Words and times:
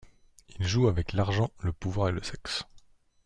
Ils 0.57 0.65
jouent 0.67 0.87
avec 0.87 1.13
l'argent, 1.13 1.51
le 1.59 1.73
pouvoir 1.73 2.09
et 2.09 2.11
le 2.11 2.23
sexe. 2.23 2.63